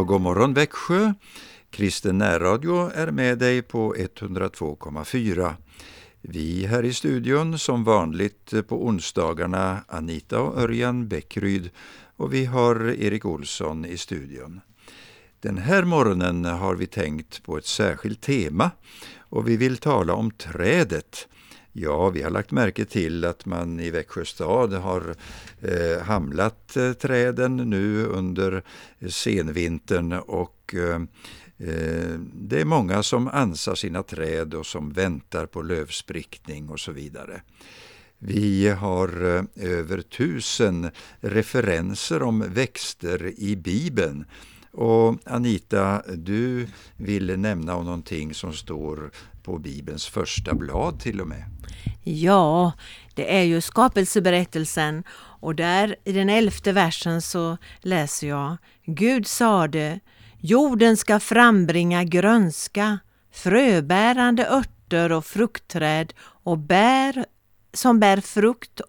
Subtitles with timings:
[0.00, 1.12] Ja, god morgon Växjö.
[1.70, 5.54] Kristen närradio är med dig på 102,4.
[6.20, 11.70] Vi här i studion som vanligt eh, på onsdagarna Anita och Örjan Bäckryd
[12.16, 14.60] och vi har Erik Olsson i studion.
[15.40, 18.70] Den här morgonen har vi tänkt på ett särskilt tema
[19.18, 21.28] och vi vill tala om trädet.
[21.72, 25.14] Ja, vi har lagt märke till att man i Växjö stad har
[25.60, 28.62] eh, hamlat eh, träden nu under
[29.08, 31.02] senvintern och eh,
[31.68, 36.92] eh, det är många som ansar sina träd och som väntar på lövsprickning och så
[36.92, 37.42] vidare.
[38.18, 44.24] Vi har eh, över tusen referenser om växter i Bibeln
[44.72, 49.10] och Anita, du ville nämna om någonting som står
[49.42, 51.44] på Bibelns första blad till och med.
[52.04, 52.72] Ja,
[53.14, 55.04] det är ju skapelseberättelsen
[55.40, 60.00] och där i den elfte versen så läser jag Gud sade
[60.42, 62.98] Jorden ska frambringa grönska,
[63.32, 67.24] fröbärande örter och fruktträd och bär
[67.72, 68.80] som bär frukt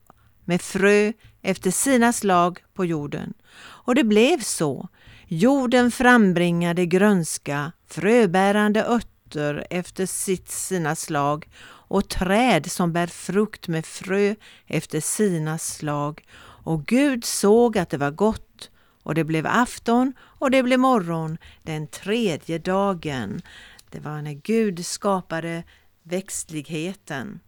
[0.45, 3.33] med frö efter sina slag på jorden.
[3.59, 4.87] Och det blev så.
[5.33, 13.85] Jorden frambringade grönska, fröbärande örter efter sitt sina slag och träd som bär frukt med
[13.85, 14.35] frö
[14.67, 16.23] efter sina slag.
[16.63, 18.71] Och Gud såg att det var gott
[19.03, 23.41] och det blev afton och det blev morgon den tredje dagen.
[23.89, 25.63] Det var när Gud skapade
[26.03, 27.39] växtligheten.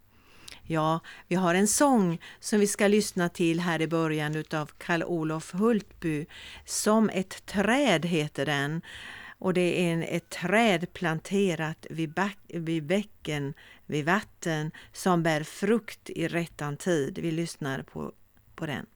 [0.66, 5.52] Ja, vi har en sång som vi ska lyssna till här i början utav Karl-Olof
[5.54, 6.26] Hultby.
[6.64, 8.82] Som ett träd heter den.
[9.38, 13.54] Och det är en, ett träd planterat vid, back, vid bäcken,
[13.86, 17.18] vid vatten, som bär frukt i rättan tid.
[17.18, 18.12] Vi lyssnar på,
[18.54, 18.86] på den.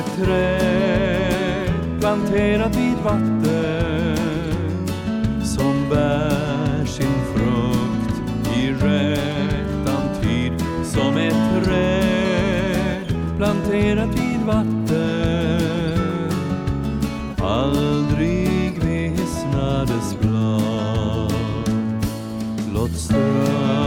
[0.00, 4.16] Ett träd planterat vid vatten
[5.44, 8.22] som bär sin frukt
[8.56, 10.52] i rättan tid.
[10.84, 15.60] Som ett träd planterat vid vatten
[17.38, 21.32] aldrig vissnar dess blad.
[22.74, 23.79] Låt strömmen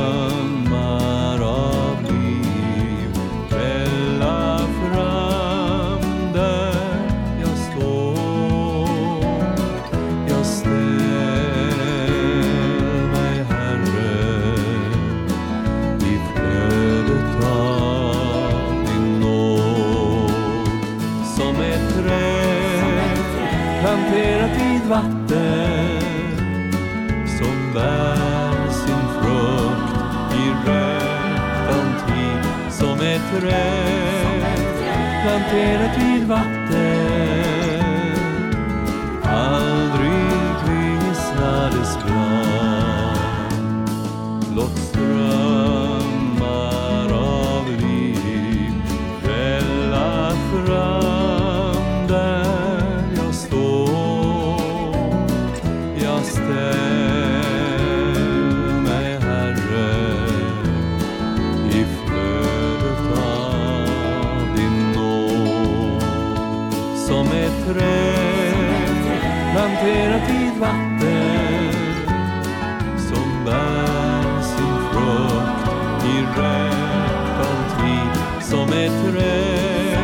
[35.54, 37.84] kvarteret vid vatten.
[39.24, 43.18] Aldrig kvisslades blad.
[44.54, 45.94] Blott strömmar
[47.14, 48.74] av liv
[49.26, 54.60] välla fram där jag står.
[56.04, 56.93] Jag ställer
[67.74, 68.54] träd
[69.52, 71.74] planterat vid vatten
[72.98, 78.14] som bär sin frukt i rättan tid.
[78.42, 79.98] Som ett träd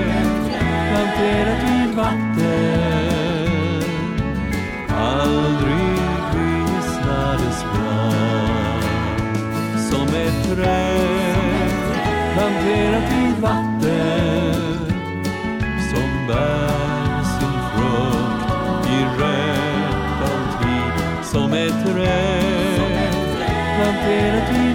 [0.89, 3.83] planterat vid vatten
[4.89, 5.99] aldrig
[6.33, 8.83] vissnar dess blad
[9.89, 10.98] som ett träd
[21.89, 24.68] som ett träd planterat vid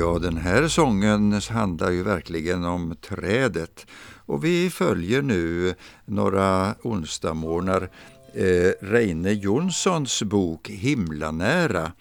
[0.00, 3.86] Ja, den här sången handlar ju verkligen om trädet
[4.26, 5.74] och vi följer nu
[6.04, 7.90] några onsdagsmorgnar
[8.34, 11.92] eh, Reine Jonssons bok Himlanära.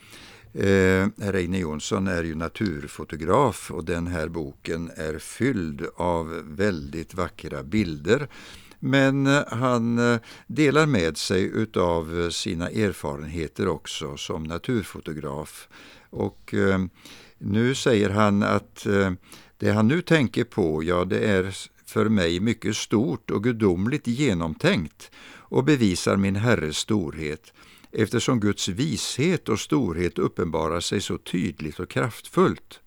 [0.53, 7.63] Eh, Reine Jonsson är ju naturfotograf och den här boken är fylld av väldigt vackra
[7.63, 8.27] bilder.
[8.79, 15.67] Men han eh, delar med sig utav sina erfarenheter också som naturfotograf.
[16.09, 16.79] Och eh,
[17.39, 19.11] nu säger han att eh,
[19.57, 21.55] det han nu tänker på, ja det är
[21.85, 27.53] för mig mycket stort och gudomligt genomtänkt och bevisar min Herres storhet
[27.91, 32.79] eftersom Guds vishet och storhet uppenbarar sig så tydligt och kraftfullt.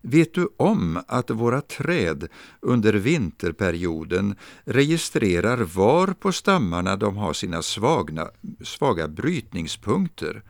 [0.00, 2.28] Vet du om att våra träd
[2.60, 8.28] under vinterperioden registrerar var på stammarna de har sina svagna,
[8.62, 10.42] svaga brytningspunkter?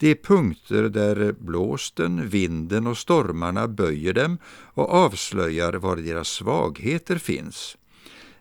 [0.00, 7.76] De punkter där blåsten, vinden och stormarna böjer dem och avslöjar var deras svagheter finns.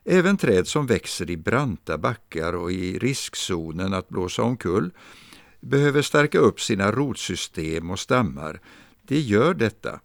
[0.06, 4.91] Även träd som växer i branta backar och i riskzonen att blåsa omkull
[5.59, 8.61] behöver stärka upp sina rotsystem och stammar.
[9.01, 10.00] De gör detta.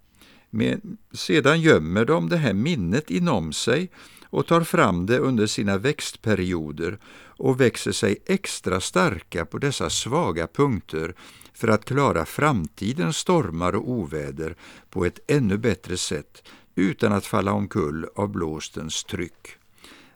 [0.50, 3.90] Men sedan gömmer de det här minnet inom sig
[4.24, 6.98] och tar fram det under sina växtperioder
[7.36, 11.14] och växer sig extra starka på dessa svaga punkter
[11.54, 14.56] för att klara framtidens stormar och oväder
[14.90, 16.42] på ett ännu bättre sätt
[16.74, 19.48] utan att falla omkull av blåstens tryck.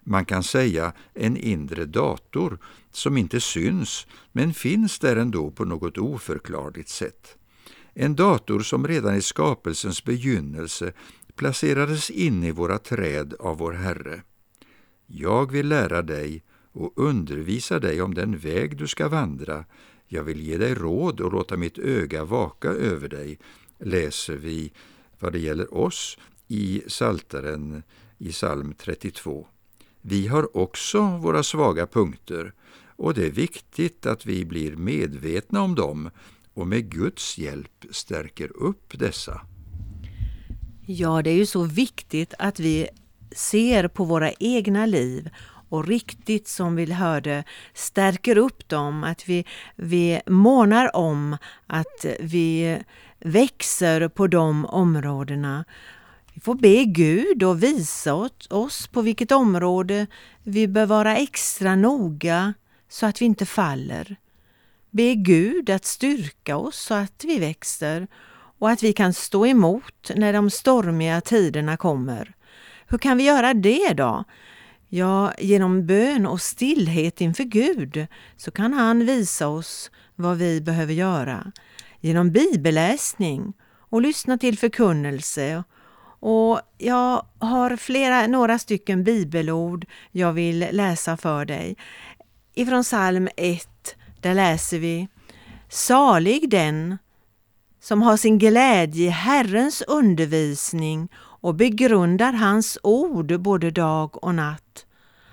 [0.00, 2.58] Man kan säga en inre dator
[2.93, 7.37] som inte syns men finns där ändå på något oförklarligt sätt.
[7.94, 10.93] En dator som redan i skapelsens begynnelse
[11.35, 14.23] placerades in i våra träd av vår Herre.
[15.06, 19.64] Jag vill lära dig och undervisa dig om den väg du ska vandra.
[20.08, 23.38] Jag vill ge dig råd och låta mitt öga vaka över dig,
[23.78, 24.72] läser vi
[25.19, 26.19] vad det gäller oss
[26.49, 27.82] i Salteren
[28.19, 29.46] i psalm 32.
[30.00, 32.52] Vi har också våra svaga punkter
[32.96, 36.11] och det är viktigt att vi blir medvetna om dem
[36.54, 39.40] och med Guds hjälp stärker upp dessa.
[40.87, 42.88] Ja, det är ju så viktigt att vi
[43.32, 45.31] ser på våra egna liv
[45.69, 47.44] och riktigt som vi hörde
[47.75, 49.44] stärker upp dem, att vi,
[49.76, 51.37] vi månar om
[51.67, 52.79] att vi
[53.20, 55.65] växer på de områdena.
[56.35, 60.06] Vi får be Gud och visa oss på vilket område
[60.43, 62.55] vi bör vara extra noga
[62.88, 64.17] så att vi inte faller.
[64.91, 68.06] Be Gud att styrka oss så att vi växer
[68.59, 72.35] och att vi kan stå emot när de stormiga tiderna kommer.
[72.87, 74.25] Hur kan vi göra det då?
[74.90, 78.06] Ja, genom bön och stillhet inför Gud
[78.37, 81.52] så kan han visa oss vad vi behöver göra.
[82.00, 85.64] Genom bibelläsning och lyssna till förkunnelse.
[86.20, 91.76] Och jag har flera, några stycken bibelord jag vill läsa för dig.
[92.55, 93.69] Ifrån psalm 1,
[94.20, 95.08] där läser vi
[95.69, 96.99] Salig den
[97.81, 101.08] som har sin glädje i Herrens undervisning
[101.49, 104.87] och begrundar hans ord både dag och natt.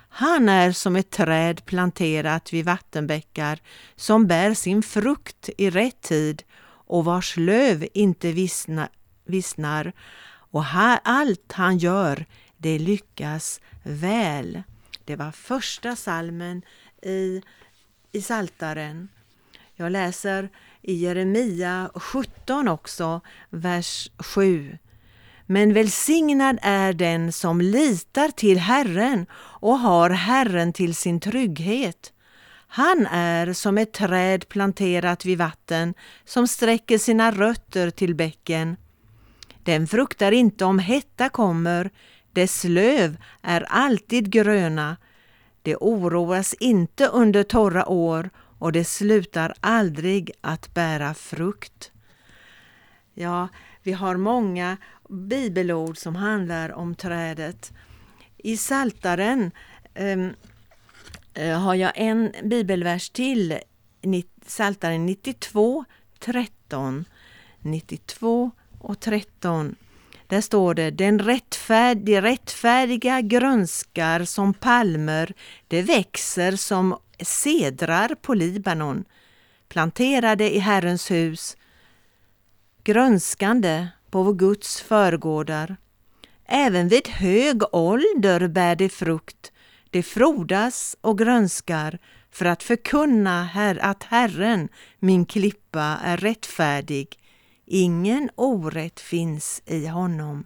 [0.10, 3.60] Han är som ett träd planterat vid vattenbäckar
[3.96, 6.44] som bär sin frukt i rätt tid
[6.88, 8.90] och vars löv inte vissna,
[9.26, 9.94] vissnar
[10.28, 12.26] och här, allt han gör
[12.58, 14.64] det lyckas väl.
[15.06, 16.62] Det var första salmen
[17.02, 17.42] i,
[18.12, 19.08] i Saltaren.
[19.76, 20.50] Jag läser
[20.82, 24.78] i Jeremia 17 också, vers 7.
[25.46, 32.14] Men välsignad är den som litar till Herren och har Herren till sin trygghet.
[32.68, 35.94] Han är som ett träd planterat vid vatten
[36.26, 38.78] som sträcker sina rötter till bäcken.
[39.64, 41.90] Den fruktar inte om hetta kommer,
[42.34, 44.98] dess löv är alltid gröna.
[45.62, 51.92] Det oroas inte under torra år och det slutar aldrig att bära frukt.
[53.14, 53.48] Ja,
[53.84, 54.78] vi har många
[55.10, 57.74] bibelord som handlar om trädet.
[58.38, 59.52] I Saltaren
[60.00, 60.34] um,
[61.62, 63.60] har jag en bibelvers till,
[64.46, 65.86] Saltaren 92,
[66.20, 67.06] 13.
[67.62, 69.76] 92 och 13.
[70.28, 75.34] Där står det, den rättfärd, de rättfärdiga grönskar som palmer,
[75.68, 79.06] det växer som sedrar på Libanon,
[79.70, 81.58] planterade i Herrens hus,
[82.84, 85.78] grönskande på vår Guds förgårdar.
[86.46, 89.52] Även vid hög ålder bär det frukt,
[89.90, 92.00] det frodas och grönskar
[92.32, 94.70] för att förkunna her att Herren,
[95.00, 97.20] min klippa, är rättfärdig.
[97.66, 100.46] Ingen orätt finns i honom.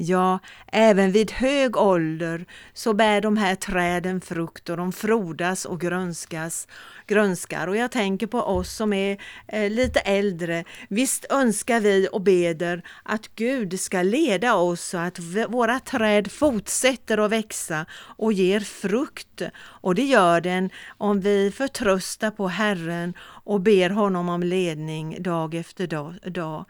[0.00, 5.80] Ja, även vid hög ålder så bär de här träden frukt och de frodas och
[5.80, 6.68] grönskas,
[7.06, 7.66] grönskar.
[7.66, 10.64] Och jag tänker på oss som är eh, lite äldre.
[10.88, 17.18] Visst önskar vi och beder att Gud ska leda oss så att våra träd fortsätter
[17.18, 19.42] att växa och ger frukt.
[19.60, 23.14] Och det gör den om vi förtröstar på Herren
[23.44, 25.86] och ber honom om ledning dag efter
[26.30, 26.64] dag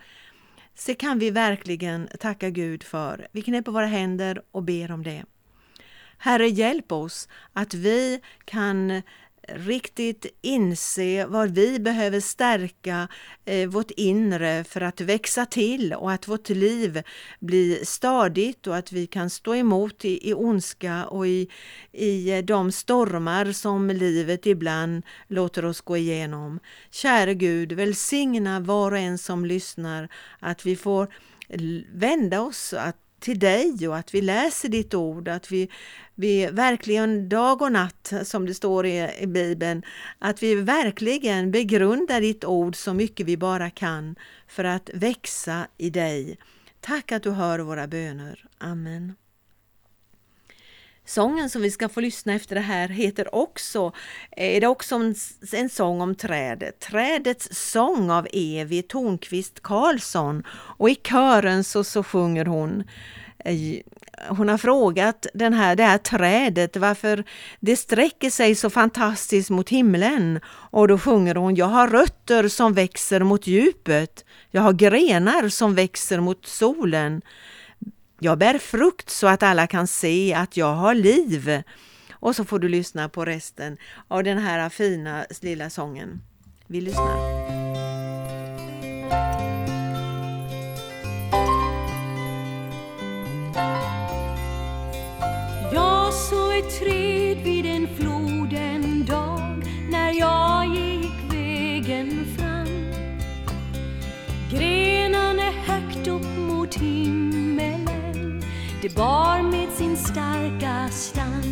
[0.78, 3.28] så kan vi verkligen tacka Gud för.
[3.32, 5.24] Vi knäpper våra händer och ber om det.
[6.18, 9.02] Herre, hjälp oss att vi kan
[9.54, 13.08] riktigt inse var vi behöver stärka
[13.44, 17.02] eh, vårt inre för att växa till och att vårt liv
[17.40, 21.48] blir stadigt och att vi kan stå emot i, i ondska och i,
[21.92, 26.60] i eh, de stormar som livet ibland låter oss gå igenom.
[26.90, 31.08] Käre Gud, välsigna var och en som lyssnar att vi får
[31.92, 35.68] vända oss att till dig och att vi läser ditt ord, att vi,
[36.14, 39.82] vi verkligen dag och natt, som det står i, i Bibeln,
[40.18, 44.16] att vi verkligen begrundar ditt ord så mycket vi bara kan
[44.48, 46.38] för att växa i dig.
[46.80, 48.44] Tack att du hör våra böner.
[48.58, 49.14] Amen.
[51.08, 53.92] Sången som vi ska få lyssna efter det här heter också,
[54.36, 55.14] eh, är det också en,
[55.52, 56.80] en sång om trädet.
[56.80, 62.84] Trädets sång av Evi Tornqvist Karlsson och i kören så, så sjunger hon
[63.44, 63.82] eh,
[64.28, 67.24] hon har frågat den här, det här trädet varför
[67.60, 70.40] det sträcker sig så fantastiskt mot himlen.
[70.46, 74.24] Och då sjunger hon, jag har rötter som växer mot djupet.
[74.50, 77.22] Jag har grenar som växer mot solen.
[78.20, 81.62] Jag bär frukt så att alla kan se att jag har liv.
[82.12, 83.76] Och så får du lyssna på resten
[84.08, 86.20] av den här fina lilla sången.
[86.66, 87.48] Vi lyssnar.
[95.72, 102.92] Jag såg ett träd vid en flod en dag när jag gick vägen fram.
[104.50, 107.37] Grenarna högt upp mot himlen
[108.82, 111.42] det bar med sin starka stam.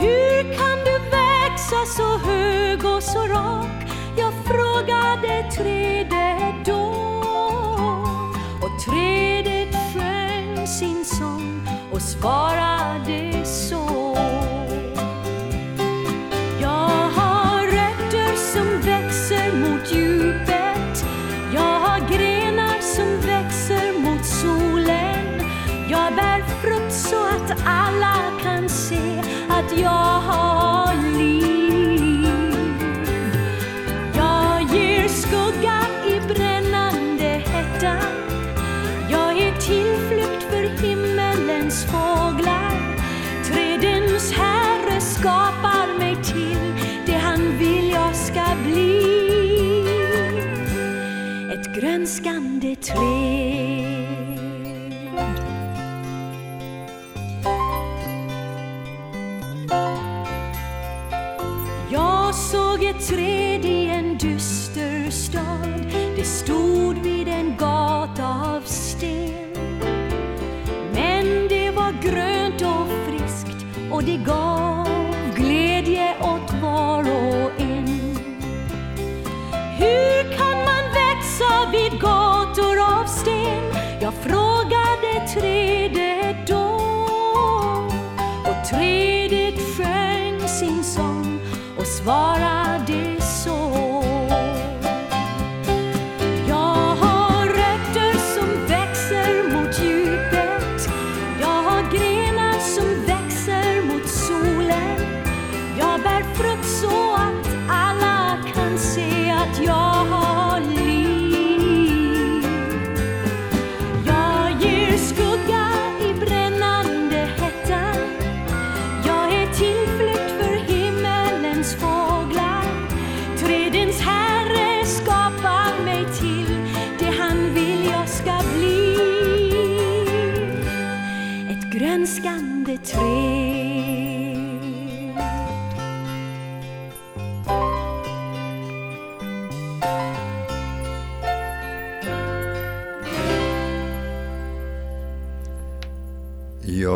[0.00, 3.86] Hur kan du växa så hög och så rak?
[4.16, 6.94] Jag frågade trädet då.
[8.62, 13.33] Och trädet sjöng sin sång och svarade
[27.64, 32.28] alla kan se att jag har liv.
[34.16, 37.96] Jag ger skugga i brännande hetta.
[39.10, 42.96] Jag är tillflykt för himmelens fåglar.
[43.44, 46.74] Trädens herre skapar mig till
[47.06, 49.00] det han vill jag ska bli.
[51.52, 53.33] Ett grönskande träd.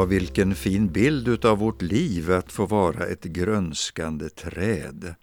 [0.09, 5.15] Vilken fin bild utav vårt liv att få vara ett grönskande träd.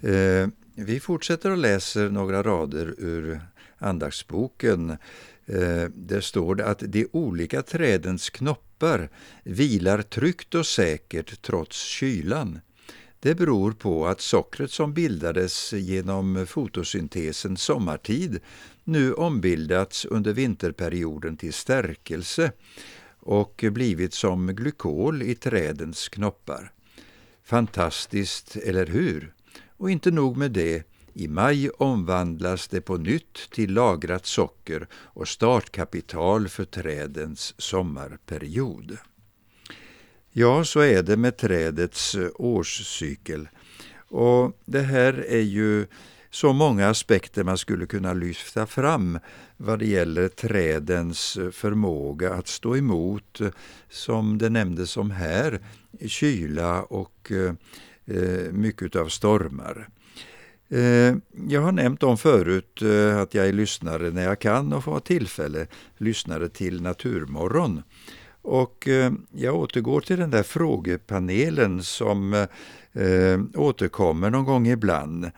[0.00, 3.40] Eh, vi fortsätter och läser några rader ur
[3.78, 4.96] andaktsboken
[5.48, 9.10] Eh, där står det att de olika trädens knoppar
[9.44, 12.60] vilar tryggt och säkert trots kylan.
[13.20, 18.40] Det beror på att sockret som bildades genom fotosyntesen sommartid
[18.84, 22.52] nu ombildats under vinterperioden till stärkelse
[23.20, 26.72] och blivit som glykol i trädens knoppar.
[27.44, 29.34] Fantastiskt, eller hur?
[29.76, 35.28] Och inte nog med det, i maj omvandlas det på nytt till lagrat socker och
[35.28, 38.98] startkapital för trädens sommarperiod.
[40.32, 43.48] Ja, så är det med trädets årscykel.
[44.08, 45.86] Och det här är ju
[46.30, 49.18] så många aspekter man skulle kunna lyfta fram
[49.56, 53.48] vad det gäller trädens eh, förmåga att stå emot, eh,
[53.88, 55.60] som det nämndes om här,
[56.06, 57.52] kyla och eh,
[58.52, 59.88] mycket av stormar.
[61.48, 62.82] Jag har nämnt om förut
[63.22, 65.66] att jag är lyssnare när jag kan och får tillfälle
[65.98, 67.82] lyssnare till Naturmorgon.
[68.42, 68.88] Och
[69.32, 72.46] jag återgår till den där frågepanelen som
[73.54, 75.30] återkommer någon gång ibland.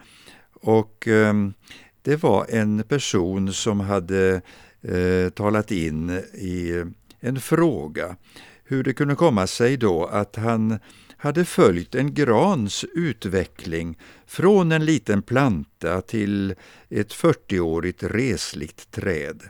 [0.61, 1.55] Och ehm,
[2.03, 4.41] det var en person som hade
[4.83, 6.85] eh, talat in i
[7.21, 8.17] en fråga
[8.65, 10.79] hur det kunde komma sig då att han
[11.17, 16.55] hade följt en grans utveckling från en liten planta till
[16.89, 19.43] ett 40-årigt resligt träd.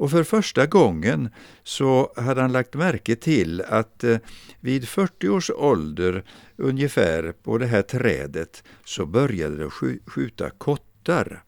[0.00, 1.28] Och för första gången
[1.62, 4.18] så hade han lagt märke till att eh,
[4.60, 6.24] vid 40 års ålder
[6.56, 9.70] ungefär på det här trädet så började det
[10.06, 11.42] skjuta kottar.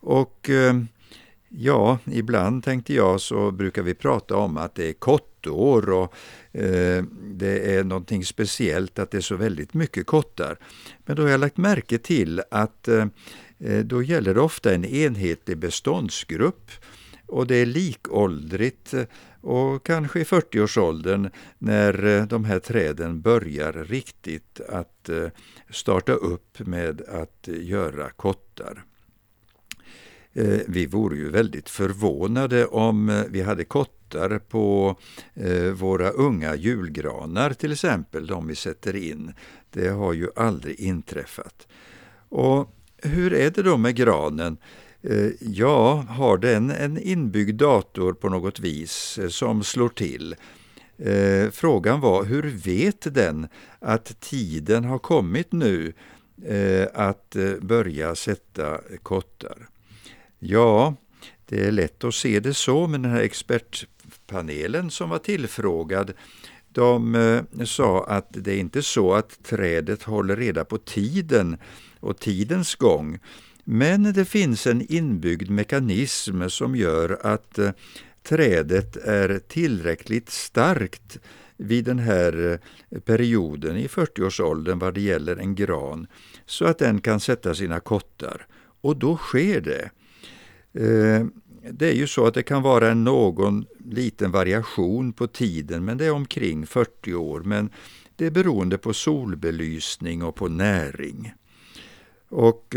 [0.00, 0.74] Och eh,
[1.48, 6.14] ja, ibland tänkte jag så brukar vi prata om att det är kottår och
[6.58, 10.58] Eh, det är någonting speciellt att det är så väldigt mycket kottar.
[11.04, 13.06] Men då har jag lagt märke till att eh,
[13.58, 16.70] eh då gäller det ofta en enhetlig beståndsgrupp
[17.26, 19.04] och det är likåldrigt eh,
[19.40, 25.28] och kanske i 40-årsåldern när eh, de här träden börjar riktigt att eh,
[25.70, 28.84] starta upp med att göra kottar.
[30.66, 34.96] Vi vore ju väldigt förvånade om vi hade kottar på
[35.74, 39.32] våra unga julgranar till exempel, de vi sätter in.
[39.70, 41.68] Det har ju aldrig inträffat.
[42.28, 44.58] Och hur är det då med granen?
[45.10, 50.36] Eh, ja, har den en inbyggd dator på något vis eh, som slår till?
[50.98, 55.92] Eh, frågan var, hur vet den att tiden har kommit nu
[56.92, 59.68] att börja sätta kottar?
[60.38, 60.94] Ja,
[61.46, 66.12] det är lätt att se det så, men den här expertpanelen som var tillfrågad
[66.68, 71.58] de sa att det är inte så att trädet håller reda på tiden
[72.00, 73.18] och tidens gång,
[73.68, 77.70] men det finns en inbyggd mekanism som gör att eh,
[78.22, 81.18] trädet är tillräckligt starkt
[81.56, 86.06] vid den här eh, perioden i 40-årsåldern vad det gäller en gran,
[86.46, 88.46] så att den kan sätta sina kottar.
[88.80, 89.90] Och då sker det
[90.84, 91.26] eh,
[91.70, 96.06] det är ju så att det kan vara någon liten variation på tiden, men det
[96.06, 97.40] är omkring 40 år.
[97.40, 97.70] Men
[98.16, 101.32] det är beroende på solbelysning och på näring.
[102.28, 102.76] Och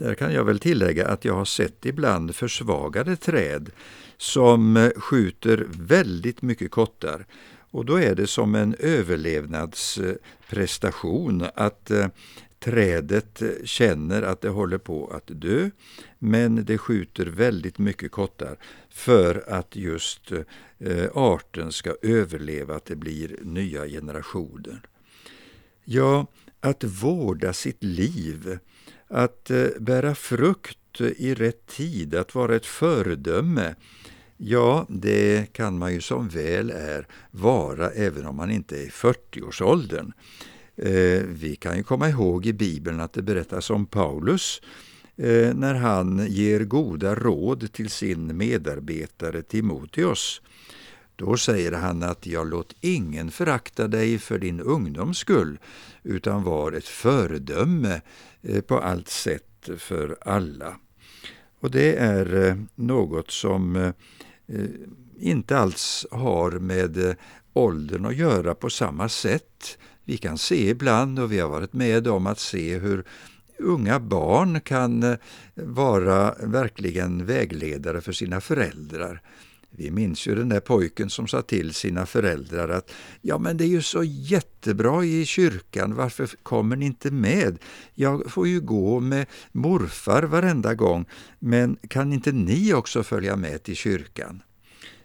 [0.00, 3.70] där kan jag väl tillägga att jag har sett ibland försvagade träd
[4.16, 7.26] som eh, skjuter väldigt mycket kottar.
[7.70, 12.06] Och då är det som en överlevnadsprestation att eh,
[12.58, 15.70] Trädet eh, känner att det håller på att dö,
[16.18, 18.56] men det skjuter väldigt mycket kottar
[18.90, 20.32] för att just
[21.14, 24.80] arten ska överleva, att det blir nya generationer.
[25.84, 26.26] Ja,
[26.60, 28.58] att vårda sitt liv,
[29.08, 33.74] att eh, bära frukt i rätt tid, att vara ett föredöme,
[34.42, 38.88] Ja, det kan man ju som väl är vara även om man inte är i
[38.88, 40.12] 40-årsåldern.
[40.76, 44.60] Eh, vi kan ju komma ihåg i Bibeln att det berättas om Paulus
[45.16, 50.42] eh, när han ger goda råd till sin medarbetare Timoteus.
[51.16, 55.58] Då säger han att jag låt ingen förakta dig för din ungdoms skull,
[56.02, 58.00] utan var ett föredöme
[58.42, 60.76] Eh, på allt sätt för alla.
[61.60, 63.92] Och det är eh, något som eh,
[65.18, 67.16] inte alls har med
[67.52, 69.78] åldern att göra på samma sätt.
[70.04, 73.04] Vi kan se ibland, och vi har varit med om att se hur
[73.58, 75.16] unga barn kan
[75.54, 79.22] vara verkligen vägledare för sina föräldrar.
[79.70, 82.90] Vi minns ju den där pojken som sa till sina föräldrar att
[83.22, 87.58] ja men det är ju så jättebra i kyrkan, varför kommer ni inte med?
[87.94, 91.04] Jag får ju gå med morfar varenda gång,
[91.38, 94.42] men kan inte ni också följa med till kyrkan?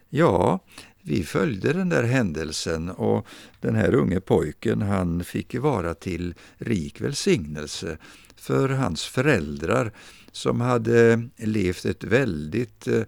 [0.08, 0.60] Ja,
[1.02, 3.26] vi följde den där händelsen och
[3.60, 7.98] den här unge pojken han fick vara till rik välsignelse
[8.36, 9.92] för hans föräldrar
[10.32, 13.02] som hade levt ett väldigt eh,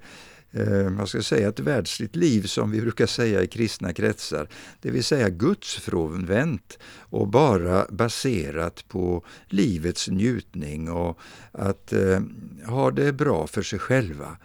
[0.52, 4.48] eh, ska säga, ett världsligt liv som vi brukar säga i kristna kretsar,
[4.80, 11.18] det vill säga gudsfrånvänt och bara baserat på livets njutning och
[11.52, 12.20] att eh,
[12.66, 14.36] ha det bra för sig själva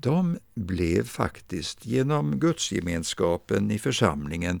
[0.00, 4.60] de blev faktiskt genom gudsgemenskapen i församlingen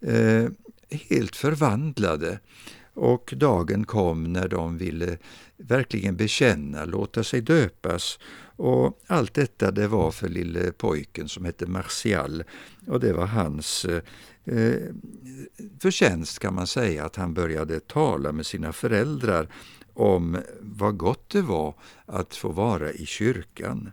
[0.00, 0.46] eh,
[0.90, 2.38] helt förvandlade.
[2.94, 5.18] Och dagen kom när de ville
[5.56, 8.18] verkligen bekänna, låta sig döpas.
[8.56, 12.44] Och allt detta det var för lille pojken som hette Martial
[12.86, 14.82] och det var hans eh,
[15.80, 19.48] förtjänst kan man säga att han började tala med sina föräldrar
[19.94, 21.74] om vad gott det var
[22.06, 23.92] att få vara i kyrkan.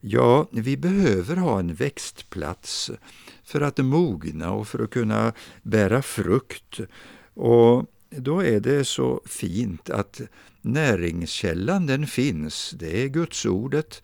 [0.00, 2.90] Ja, vi behöver ha en växtplats
[3.44, 6.80] för att mogna och för att kunna bära frukt.
[7.34, 10.20] Och då är det så fint att
[10.60, 14.02] näringskällan den finns, det är Gudsordet.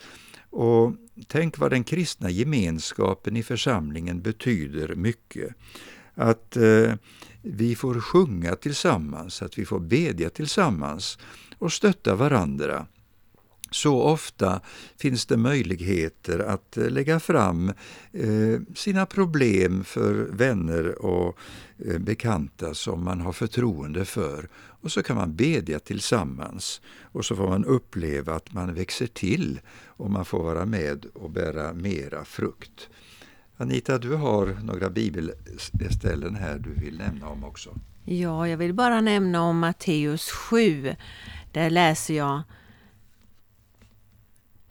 [0.50, 0.92] Och
[1.26, 5.54] tänk vad den kristna gemenskapen i församlingen betyder mycket.
[6.14, 6.94] Att eh,
[7.42, 11.18] vi får sjunga tillsammans, att vi får bedja tillsammans
[11.58, 12.86] och stötta varandra.
[13.74, 14.60] Så ofta
[14.96, 17.72] finns det möjligheter att eh, lägga fram
[18.12, 21.38] eh, sina problem för vänner och
[21.86, 24.48] eh, bekanta som man har förtroende för.
[24.54, 29.60] Och så kan man bedja tillsammans och så får man uppleva att man växer till
[29.86, 32.88] och man får vara med och bära mera frukt.
[33.56, 37.74] Anita, du har några bibelställen här du vill nämna om också.
[38.04, 40.94] Ja, jag vill bara nämna om Matteus 7.
[41.52, 42.42] Där läser jag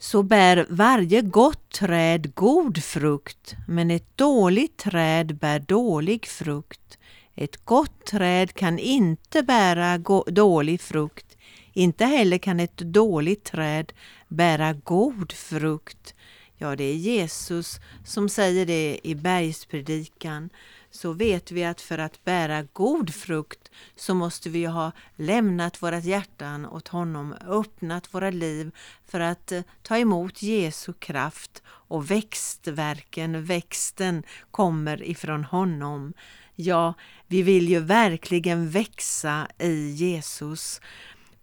[0.03, 6.97] så bär varje gott träd god frukt, men ett dåligt träd bär dålig frukt.
[7.35, 11.37] Ett gott träd kan inte bära dålig frukt,
[11.73, 13.93] inte heller kan ett dåligt träd
[14.27, 16.15] bära god frukt.
[16.57, 20.49] Ja, det är Jesus som säger det i bergspredikan
[20.95, 25.99] så vet vi att för att bära god frukt så måste vi ha lämnat våra
[25.99, 28.71] hjärtan åt honom, öppnat våra liv
[29.07, 36.13] för att eh, ta emot Jesu kraft och växtverken, växten kommer ifrån honom.
[36.55, 36.93] Ja,
[37.27, 40.81] vi vill ju verkligen växa i Jesus.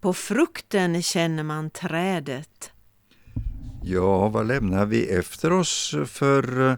[0.01, 2.73] På frukten känner man trädet.
[3.83, 6.77] Ja, vad lämnar vi efter oss för eh,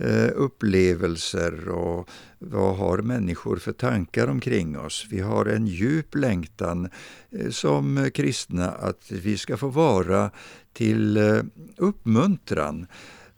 [0.00, 2.08] Eh, upplevelser och
[2.38, 5.06] vad har människor för tankar omkring oss.
[5.10, 6.88] Vi har en djup längtan
[7.30, 10.30] eh, som kristna att vi ska få vara
[10.72, 11.42] till eh,
[11.76, 12.86] uppmuntran.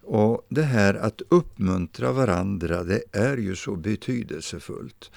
[0.02, 5.10] Och det här att uppmuntra varandra, det är ju så betydelsefullt.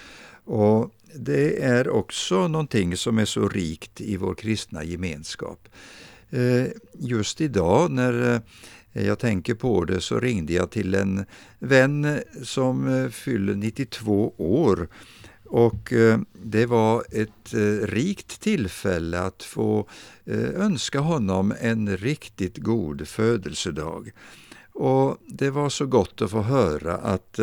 [0.45, 5.67] Och det är också någonting som är så rikt i vår kristna gemenskap.
[6.93, 8.41] Just idag när
[8.93, 11.25] Eh, jag tänker på det så ringde jag till en
[11.60, 14.88] vän som eh, fyller 92 år
[15.45, 17.53] och eh, det var ett
[17.84, 19.89] rikt tillfälle att få
[20.56, 24.12] önska honom en riktigt god födelsedag.
[24.73, 27.39] Och Det var så gott att få höra att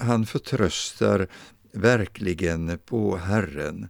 [0.00, 1.28] han förtröstar
[1.72, 3.88] verkligen på Herren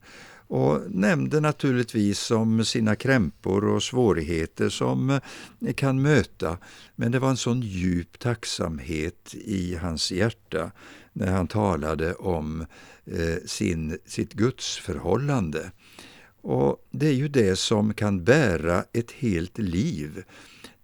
[0.52, 5.20] och nämnde naturligtvis om sina krämpor och svårigheter som
[5.76, 6.58] kan möta.
[6.96, 10.70] Men det var en sån djup tacksamhet i hans hjärta
[11.12, 12.66] när han talade om
[13.04, 15.70] eh, sin, sitt gudsförhållande.
[16.42, 20.24] Och det är ju det som kan bära ett helt liv.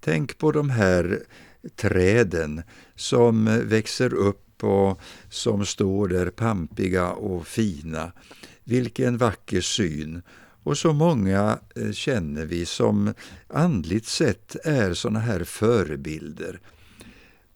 [0.01, 1.23] Tänk på de här
[1.77, 2.63] träden
[2.95, 5.01] som växer upp och
[5.31, 8.13] som står där pampiga och fina.
[8.69, 10.23] Vilken vacker syn!
[10.63, 13.15] Och så många eh, känner vi som
[13.49, 16.61] andligt sett är såna här förebilder.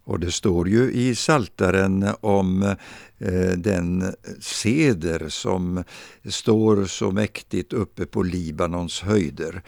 [0.03, 2.63] Och det står ju i Saltaren om
[3.17, 5.83] eh, den seder som
[6.29, 9.61] står så mäktigt uppe på Libanons höjder.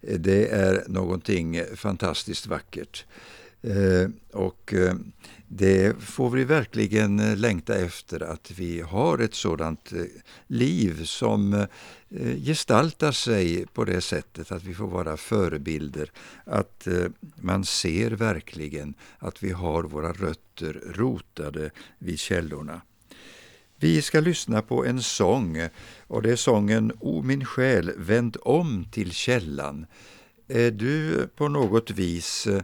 [0.00, 3.04] Det är någonting fantastiskt vackert.
[3.62, 4.94] Eh, och eh,
[5.48, 9.92] det får vi verkligen eh, längta efter att vi har ett sådant
[10.46, 11.66] liv som
[12.44, 16.12] gestaltar sig på det sättet att vi får vara förebilder,
[16.44, 16.88] att
[17.36, 22.80] man ser verkligen att vi har våra rötter rotade vid källorna.
[23.76, 25.68] Vi ska lyssna på en sång
[26.06, 29.86] och det är sången O min själ, vänd om till källan.
[30.48, 32.62] Är du på något vis eh,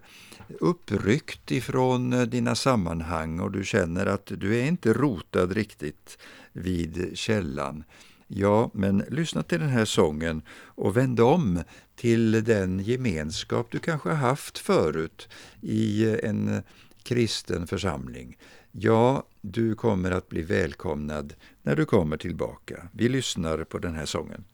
[0.61, 6.19] uppryckt ifrån eh, dina sammanhang och du känner att du är inte rotad riktigt
[6.53, 7.85] vid källan?
[8.27, 11.63] Ja, men lyssna till den här sången och vänd om
[11.97, 15.29] till den gemenskap du kanske har haft förut
[15.61, 16.63] i eh, en
[17.03, 18.39] kristen församling.
[18.73, 22.89] Ja, du kommer att bli välkomnad när du kommer tillbaka.
[22.93, 24.45] Vi lyssnar på den här sången.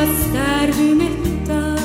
[0.00, 1.84] Endast där du mättas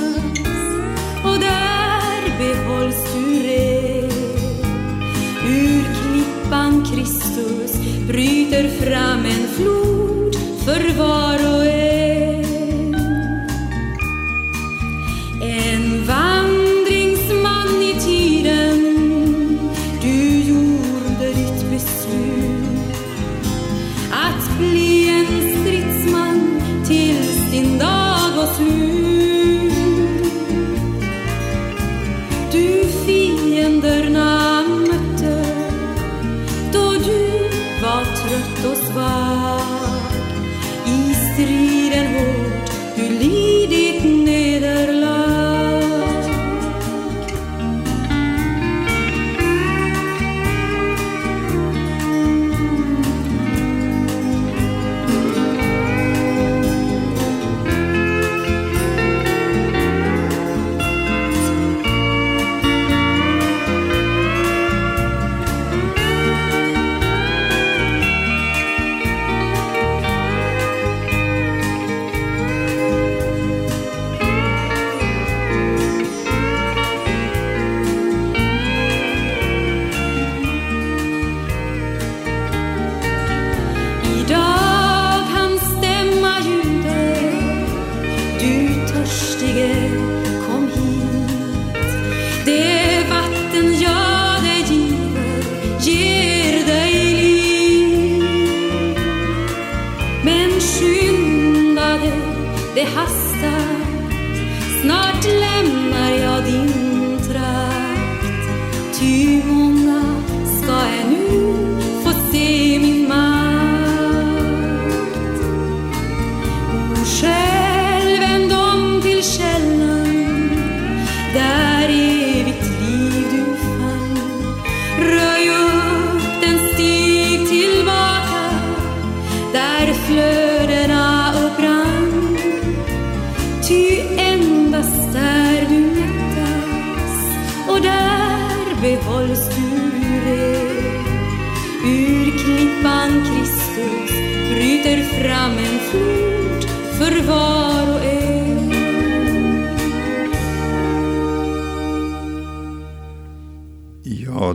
[1.23, 4.11] och där behålls du ren.
[5.47, 7.73] Ur klippan Kristus
[8.07, 11.64] bryter fram en flod för var och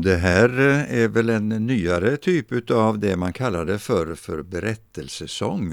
[0.03, 5.73] det här eh, är väl en nyare typ av det man kallade för, för berättelsesång.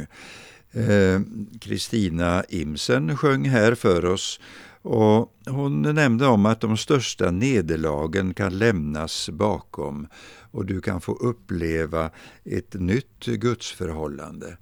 [0.72, 1.22] Eh,
[1.62, 4.40] Kristina Imsen sjöng här för oss
[4.82, 10.08] och hon nämnde om att de största nederlagen kan lämnas bakom
[10.52, 12.10] och du kan få uppleva
[12.46, 14.58] ett nytt gudsförhållande.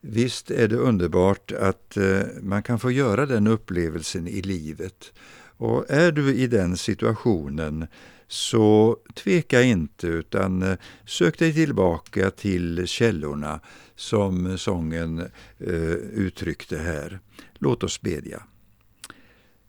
[0.00, 5.12] Visst är det underbart att eh, man kan få göra den upplevelsen i livet.
[5.56, 7.86] Och är du i den situationen
[8.28, 13.60] så tveka inte utan eh, sök dig tillbaka till källorna
[13.96, 15.18] som sången
[15.58, 17.20] eh, uttryckte här.
[17.58, 18.42] Låt oss bedja.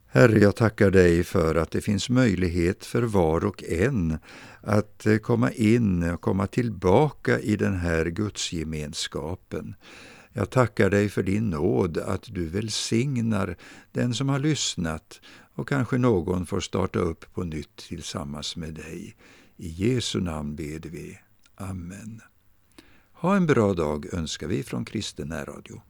[0.10, 4.18] Herre, jag tackar dig för att det finns möjlighet för var och en
[4.62, 9.76] att eh, komma in och komma tillbaka i den här gudsgemenskapen.
[10.34, 13.58] Jag tackar dig för din nåd, att du välsignar
[13.92, 15.22] den som har lyssnat
[15.58, 19.16] och kanske någon får starta upp på nytt tillsammans med dig.
[19.58, 21.20] I Jesu namn ber vi.
[21.56, 22.22] Amen.
[23.12, 25.82] Ha en bra dag önskar vi från Kristen närradio.